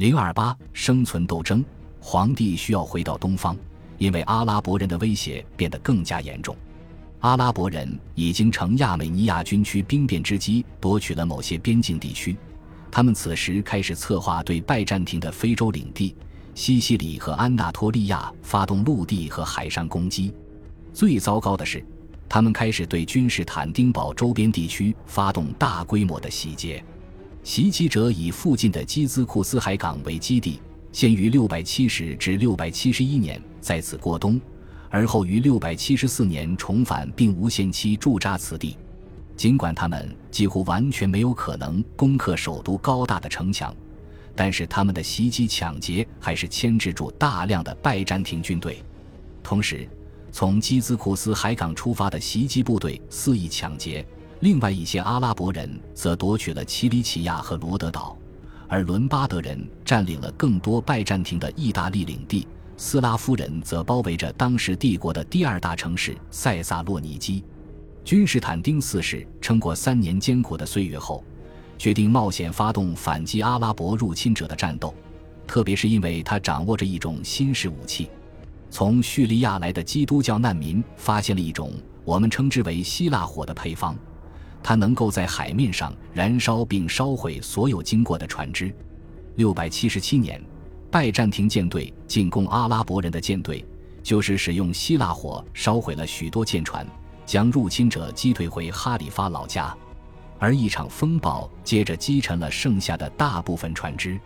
[0.00, 1.62] 零二八生存斗争，
[2.00, 3.54] 皇帝需要回到东方，
[3.98, 6.56] 因为阿拉伯人的威胁变得更加严重。
[7.18, 12.34] 阿拉伯人已经乘亚美尼亚军区兵变之机夺取了某些边境地区，
[12.90, 16.16] 他们此时开始策划对拜占庭的非洲领地
[16.54, 20.32] 西西里和安纳托利亚发动陆地和海上攻击。
[20.94, 21.84] 最糟糕的是，
[22.26, 26.82] 他们开始对君士坦丁堡周边地区发动大规模的洗劫。
[27.42, 30.60] 袭击者以附近的基兹库斯海港为基地，
[30.92, 34.40] 先于670至671年在此过冬。
[34.90, 38.76] 而后于六百七十四年重返，并无限期驻扎此地。
[39.36, 43.74] 尽管他们几乎完全没有可能攻克首都高大的城墙，
[44.36, 48.82] 但是他们的袭击抢劫还是牵制住大量的拜占庭军队。
[49.42, 49.88] 同时，
[50.30, 54.04] 从基兹库斯海港出发的袭击部队肆意抢劫，
[54.40, 58.16] 另外一些阿拉伯人则夺取了奇里乞亚和罗德岛，
[58.66, 62.48] 而伦巴德人占领了更多拜占庭的意大利领地。
[62.78, 67.44] 斯拉夫人则包围着当时帝国的第二大城市塞萨洛尼基。
[68.02, 71.22] 君士坦丁四世撑过三年艰苦的岁月后，
[71.76, 74.94] 决定冒险发动反击阿拉伯入侵者的战斗，
[75.46, 78.08] 特别是因为他掌握着一种新式武器。
[78.70, 81.72] 从叙利亚来的基督教难民发现了一种
[82.04, 83.94] 我们称之为“希腊火”的配方，
[84.62, 88.74] 它能够在海面上燃烧并烧毁所有经过的船只。
[89.36, 90.40] 六百七十七年。
[90.92, 93.64] 拜占庭舰队进攻阿拉伯人的舰队，
[94.02, 96.84] 就是使用希腊火烧毁了许多舰船，
[97.24, 99.72] 将入侵者击退回哈里发老家。
[100.40, 104.18] 而一场风暴接着击沉了剩下的大部分船只。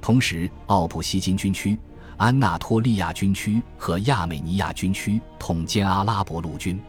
[0.00, 1.76] 同时，奥普西金军区、
[2.18, 6.80] 安纳托利亚军区和亚美尼亚军区统歼阿拉伯陆军，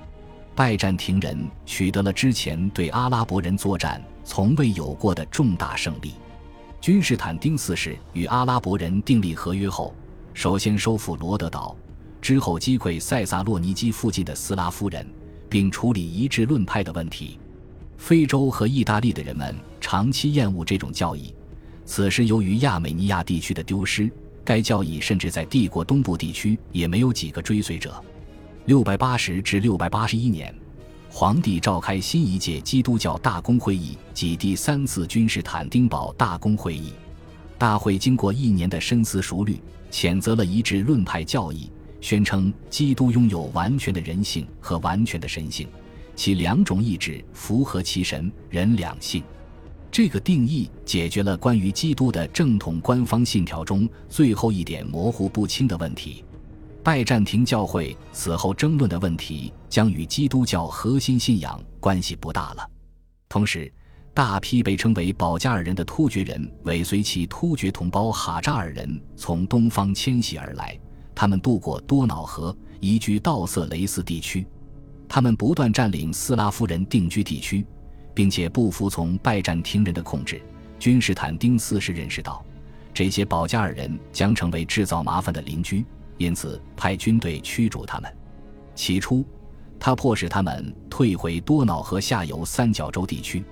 [0.57, 6.15] 拜占庭人取得了之前对阿拉伯人作战从未有过的重大胜利。
[6.81, 9.93] 君士坦丁四世与阿拉伯人订立合约后，
[10.33, 11.77] 首先收复罗德岛，
[12.19, 15.07] 之后击溃塞萨洛尼基附近的斯拉夫人，
[15.47, 17.39] 并处理一致论派的问题。
[17.95, 21.35] 非洲和意大利的人们长期厌恶这种教义，
[21.85, 24.09] 此时由于亚美尼亚地区的丢失，
[24.43, 28.03] 该教义甚至在帝国东部地区也没有几个追随者。
[28.67, 30.53] 六百八十至六百八十一年。
[31.09, 36.91] 皇帝召开新一届基督教大公会议及第三次君士坦丁堡大公会议。
[37.57, 39.57] 大会经过一年的深思熟虑，
[39.89, 45.65] 谴责了一致论派教义，宣称基督拥有完全的人性和完全的神性，
[46.13, 49.23] 其两种意志符合其神人两性。
[49.89, 56.25] 这个定义解决了关于基督的正统官方信条中最后一点模糊不清的问题。
[56.87, 62.65] 拜占庭教会此后争论的问题将与基督教核心信仰关系不大了。
[63.27, 63.69] 同时，
[64.13, 70.79] 大批被称为保加尔人的突厥人尾随其突厥同胞哈扎尔人从东方迁徙而来，
[71.13, 74.47] 他们渡过多瑙河，移居道色雷斯地区。
[75.09, 77.67] 他们不断占领斯拉夫人定居地区，
[78.13, 80.41] 并且不服从拜占庭人的控制。
[80.79, 82.41] 君士坦丁四世认识到，
[82.93, 85.85] 这些保加尔人将成为制造麻烦的邻居。
[86.17, 88.11] 因此，派军队驱逐他们。
[88.75, 89.25] 起初，
[89.79, 93.43] 他迫使他们退回多瑙河下游三角洲地区，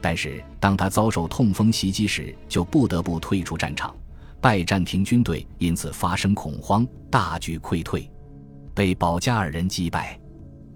[0.00, 3.94] 但是当他遭受痛风袭击时，就不得不退出战场。
[4.40, 8.10] 拜占庭军队因此发生恐慌，大举溃退，
[8.74, 10.18] 被保加尔人击败。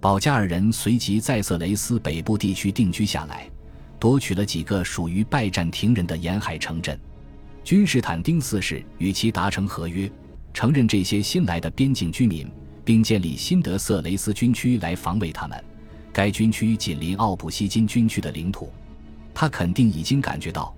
[0.01, 3.51] 保加尔人随即在色雷斯北部地区定居下来，
[3.99, 6.99] 夺取了几个属于拜占庭人的沿海城镇。
[7.65, 10.09] 君士坦丁四世与其达成合约。
[10.57, 12.51] 承认这些新来的边境居民，
[12.83, 15.65] 并建立新德色雷斯军区来防卫他们。
[16.15, 18.73] 该军区紧邻奥普西金军区的领土。
[19.35, 20.75] 他肯定已经感觉到，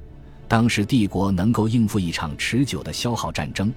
[0.48, 3.72] 当时帝国能够应付一场持久的消耗战争，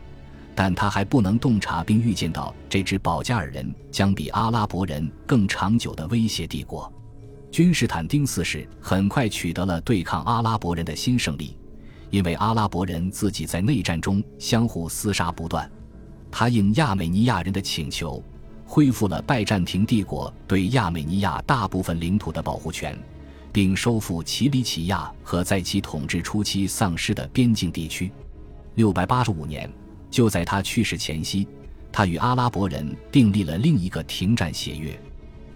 [0.55, 6.91] 但他还不能洞察并预见到这支保加尔人将比阿拉伯人更长久的威胁帝国。
[7.51, 11.55] 君士坦丁四世很快取得了对抗阿拉伯人的新胜利，
[12.09, 15.71] 因为阿拉伯人自己在内战中相互厮杀不断。
[16.31, 18.23] 他应亚美尼亚人的请求，
[18.65, 22.97] 恢复了拜占庭帝国对亚美尼亚大部分领土的保护权，
[23.51, 28.09] 并收复奇里乞亚和在其统治初期丧失的边境地区。
[28.75, 29.69] 六百八十五年，
[30.09, 31.45] 就在他去世前夕，
[31.91, 34.97] 他与阿拉伯人订立了另一个停战协约。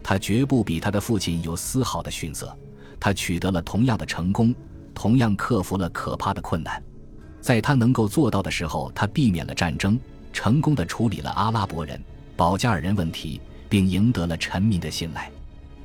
[0.04, 2.56] 他绝不比他的父亲有丝毫的逊色，
[3.00, 4.54] 他取得了同样的成功，
[4.94, 6.84] 同样克服了可怕的困难。
[7.40, 9.98] 在他能够做到的时候，他避免了战争。
[10.36, 11.98] 成功的处理了阿拉伯人、
[12.36, 13.40] 保加尔人问题，
[13.70, 15.32] 并赢得了臣民的信赖。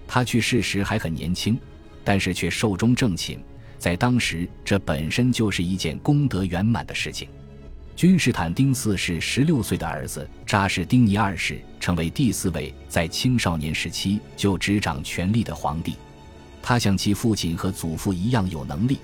[0.09, 1.57] 他去世时还很年轻，
[2.03, 3.39] 但是却寿终正寝。
[3.79, 7.29] 在当时，这本身就是一件功德圆满的事情。
[7.95, 15.95] 君士坦丁四世十六岁的儿子扎什丁尼二世成为第四位在青少年时期就执掌权力的皇帝。
[16.61, 18.99] 他像其父亲和祖父一样有能力，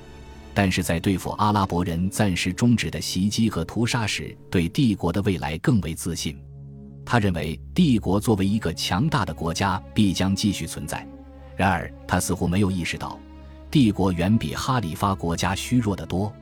[0.57, 6.35] 但是在对付阿拉伯人暂时终止的袭击和屠杀时，对帝国的未来更为自信。
[7.05, 11.07] 他认为帝国作为一个强大的国家必将继续存在。
[11.57, 13.21] 然而，他似乎没有意识到，
[13.71, 16.33] 帝国远比哈里发国家虚弱得多。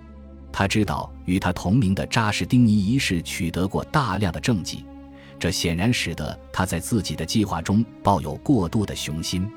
[0.53, 4.85] 他知道与他同名的扎什丁尼一世取得过大量的政绩，
[5.41, 9.51] 这显然使得他在自己的计划中抱有过度的雄心。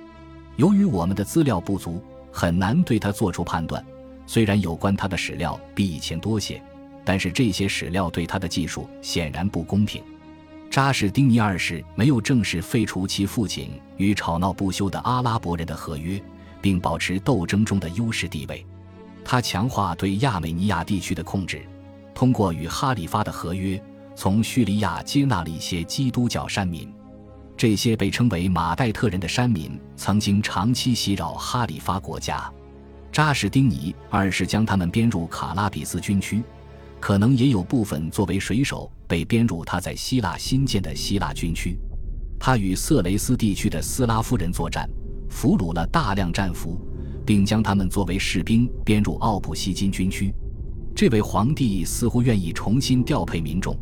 [0.55, 2.01] 由于我们的资料不足，
[2.31, 3.85] 很难对他做出判断。
[4.27, 6.61] 虽然有关他的史料比以前多些，
[7.03, 10.03] 但是这些史料对他的技术显然不公平。
[10.69, 16.21] 扎什丁尼二世没有正式废除其父亲与吵闹不休的阿拉伯人的合约，
[16.61, 18.63] 并保持斗争中的优势地位。
[19.23, 21.61] 他强化对亚美尼亚地区的控制，
[22.13, 23.81] 通过与哈里发的合约，
[24.13, 26.93] 从叙利亚接纳了一些基督教山民。
[27.55, 32.51] 这些被称为马代特人的山民曾经长期袭扰哈里发国家。
[33.17, 36.43] 扎什丁尼二世将他们编入卡拉比斯军区，
[36.99, 41.79] 可能也有部分作为水手被编入他在希腊新建的希腊军区。
[42.39, 44.87] 他与色雷斯地区的斯拉夫人作战，
[45.31, 46.79] 俘虏了大量战俘。
[47.25, 50.31] 并将他们作为士兵编入奥普希金军区。
[50.95, 53.75] 这位皇帝似乎愿意重新调配民众，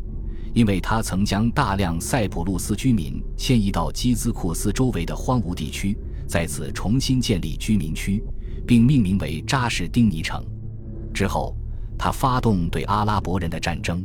[0.54, 5.94] 因为他曾将大量塞浦路斯居民迁移到基兹库斯周围的荒芜地区，
[6.26, 8.22] 在此重新建立居民区，
[8.66, 10.44] 并命名为扎什丁尼城。
[11.14, 11.56] 之后，
[11.98, 14.04] 他发动对阿拉伯人的战争。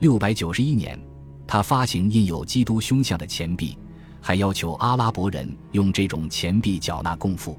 [0.00, 1.00] 六百九十一年，
[1.46, 3.76] 他发行印有基督胸像的钱币，
[4.20, 7.58] 还要求阿拉伯人用这种钱币缴纳贡赋。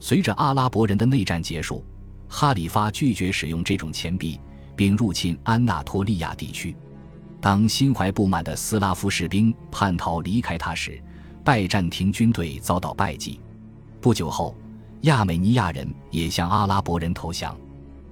[0.00, 1.84] 随着阿拉伯人的内战结束，
[2.28, 4.40] 哈里发拒绝使用这种钱币，
[4.76, 6.76] 并入侵安纳托利亚地区。
[7.40, 11.00] 当心怀不满的斯拉夫士兵叛逃离开他时，
[11.44, 13.40] 拜占庭军队遭到败绩。
[14.00, 14.54] 不久后，
[15.02, 17.56] 亚美尼亚人也向阿拉伯人投降。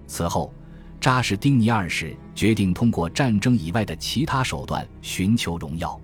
[0.07, 0.53] 此后，
[1.01, 6.01] 扎什丁尼二世决定通过战争以外的其他手段寻求荣耀。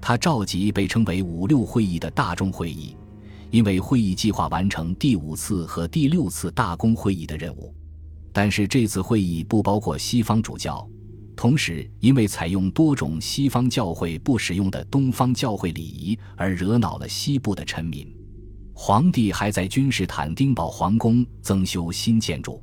[0.00, 2.96] 他召集被称为“五六会议”的大众会议。
[3.52, 7.72] 因为会议计划完成第五次和第六次大公会议的任务，
[8.32, 10.86] 但是这次会议不包括西方主教。
[11.36, 18.15] 同时，因为采用多种西方教会不使用的东方教会礼仪而惹恼了西部的臣民。
[18.78, 22.62] 皇帝还在君士坦丁堡皇宫增修新建筑。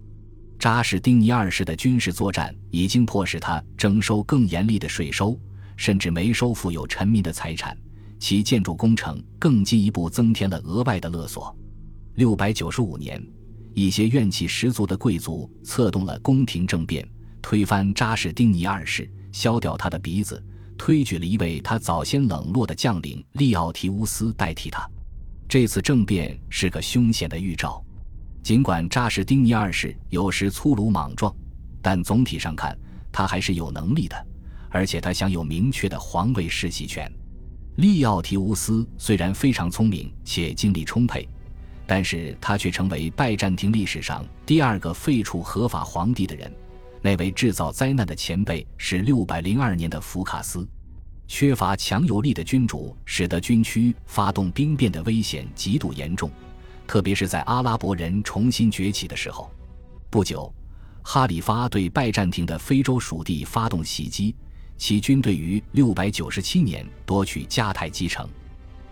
[0.59, 5.37] 扎什丁尼二世的军事作战已经迫使他征收更严厉的税收，
[5.75, 7.75] 甚至没收富有臣民的财产。
[8.19, 11.53] 其建筑工程更进一步增添了额外的勒索。
[12.13, 13.21] 六百九十五年，
[13.73, 17.05] 一些怨气十足的贵族策动了宫廷政变，
[17.41, 20.41] 推翻扎什丁尼二世，削掉他的鼻子，
[20.77, 24.87] 推举了一位他早先冷落的将领利奥提乌斯代替他。
[25.47, 27.83] 这次政变是个凶险的预兆。
[28.41, 31.33] 尽管扎什丁尼二世有时粗鲁莽撞，
[31.81, 32.77] 但总体上看，
[33.11, 34.27] 他还是有能力的，
[34.69, 37.09] 而且他享有明确的皇位世袭权。
[37.77, 41.27] 利奥提乌斯虽然非常聪明且精力充沛，
[41.87, 46.53] 但是他却成为拜占庭历史上第二个废除合法皇帝的人。
[47.01, 50.67] 那位制造灾难的前辈是六百零二年的福卡斯。
[51.27, 56.29] 缺乏强有力的君主，使得军区发动兵变的危险极度严重，
[56.85, 59.49] 特别是在阿拉伯人重新崛起的时候。
[60.09, 60.53] 不久，
[61.01, 64.35] 哈里发对拜占庭的非洲属地发动袭击。
[64.75, 68.27] 其军队于六百九十七年夺取迦太基城，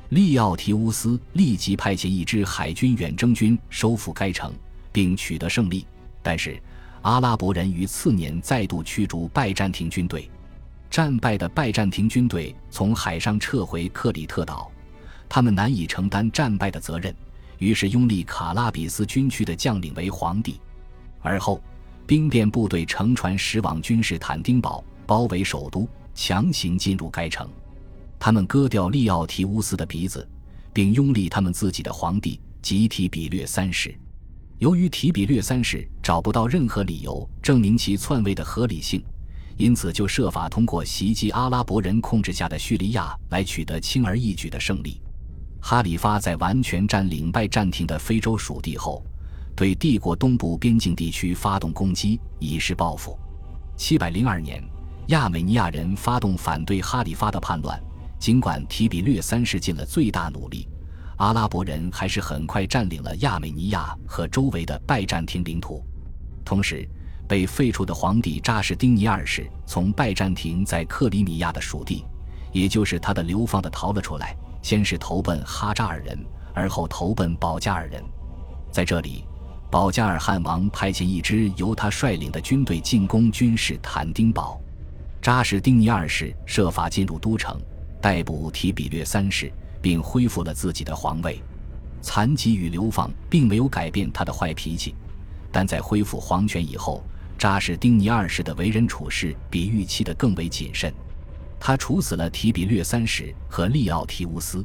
[0.10, 4.54] 利奥提乌斯立即派遣一支海军远征军收复该城，
[4.92, 5.86] 并取得胜利。
[6.22, 6.62] 但是，
[7.02, 10.30] 阿拉伯人于次年再度驱逐拜占庭军队，
[10.92, 14.70] 战败的拜占庭军队从海上撤回克里特岛，
[15.30, 17.16] 他们难以承担战败的责任，
[17.60, 20.60] 于是拥立卡拉比斯军区的将领为皇帝。
[21.22, 21.64] 而后，
[22.06, 24.84] 兵变部队乘船驶往君士坦丁堡。
[25.08, 27.50] 包围首都，强行进入该城。
[28.18, 30.26] 他们割掉利奥提乌斯的鼻子，
[30.72, 33.94] 并拥立他们自己的皇帝及提比略三世。
[34.60, 39.04] 由于提比略三世找不到任何理由证明其篡位的合理性，
[39.58, 45.02] 因此就设法通过袭击阿拉伯人控制下的叙利亚来取得轻而易举的胜利。
[45.62, 49.06] 哈里发在完全占领拜占庭的非洲属地后，
[49.56, 53.18] 对帝国东部边境地区发动攻击，以示报复。
[53.78, 54.64] 七百零二年。
[55.08, 57.78] 亚美尼亚人发动反对哈里发的叛乱，
[58.18, 60.70] 尽管提比略三世尽了最大努力，
[61.18, 65.84] 阿拉伯人还是很快占领了亚美尼亚和周围的拜占庭领土。
[66.46, 66.88] 同时，
[67.32, 72.04] 被废黜的皇帝扎什丁尼二世从拜占庭在克里米亚的属地，
[72.52, 78.04] 也就是他的流放的逃了出来，先是投奔哈扎尔人，而后投奔保加尔人。
[78.70, 79.24] 在这里，
[79.72, 84.60] 保加尔汗王派遣一支由他率领的军队进攻君士坦丁堡。
[85.22, 87.58] 扎什丁尼二世设法进入都城，
[88.02, 89.50] 逮捕提比略三世，
[89.82, 91.42] 并恢复了自己的皇位。
[92.02, 94.94] 残疾与流放并没有改变他的坏脾气，
[95.50, 97.02] 但在恢复皇权以后，
[97.42, 100.94] 扎什丁尼二世的为人处事比预期的更为谨慎。
[101.60, 104.64] 他处死了提比略三世和利奥提乌斯，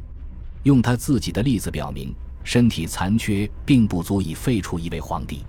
[0.63, 2.15] 用他自己的例子表明，
[2.45, 5.43] 身体残缺并不足以废除一位皇帝。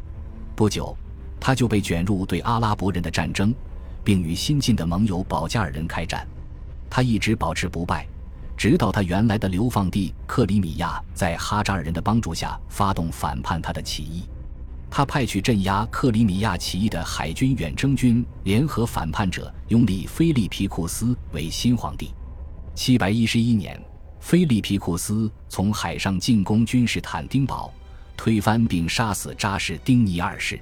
[0.55, 0.95] 不久，
[1.37, 3.53] 他就被卷入对阿拉伯人的战争。
[4.05, 6.25] 并与新晋的盟友保加尔人开战，
[6.89, 8.07] 他一直保持不败，
[8.55, 14.23] 直到他原来的流放地克里米亚在哈扎尔人的帮助下发动反叛他的起义。
[14.89, 22.13] 他派去镇压克里米亚起义的海军远征军联合反叛者，拥立菲利皮库斯为新皇帝。
[22.73, 23.79] 七百一十一年，
[24.19, 27.71] 菲利皮库斯从海上进攻君士坦丁堡，
[28.15, 30.59] 推翻并杀死扎什丁尼二世。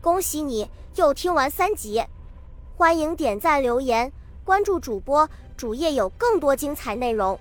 [0.00, 2.02] 恭喜你又听完三集，
[2.76, 7.38] 欢迎点赞、留言、关注主播，主页有更多精彩内容。